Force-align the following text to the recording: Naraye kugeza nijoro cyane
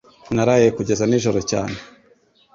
Naraye 0.35 0.67
kugeza 0.77 1.03
nijoro 1.07 1.39
cyane 1.51 1.77